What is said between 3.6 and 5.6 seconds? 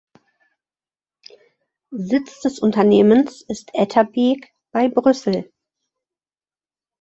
Etterbeek bei Brüssel.